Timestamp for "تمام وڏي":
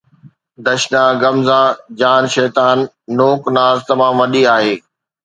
3.89-4.43